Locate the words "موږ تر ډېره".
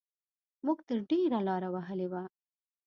0.65-1.39